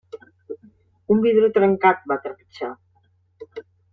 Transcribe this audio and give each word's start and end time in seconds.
Un 1.15 1.21
vidre 1.25 1.51
trencat, 1.59 2.01
va 2.13 2.19
trepitjar. 2.25 2.73